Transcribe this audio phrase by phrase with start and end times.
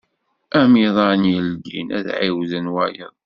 [0.59, 3.13] Amiḍan i ldin, ad ɛiwden wayeḍ.